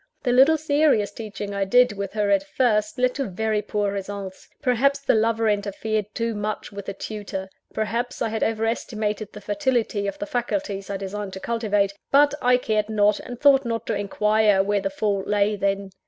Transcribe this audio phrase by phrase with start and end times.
[0.23, 4.49] The little serious teaching I tried with her at first, led to very poor results.
[4.59, 9.41] Perhaps, the lover interfered too much with the tutor; perhaps, I had over estimated the
[9.41, 13.85] fertility of the faculties I designed to cultivate but I cared not, and thought not
[13.85, 15.91] to inquire where the fault lay, then.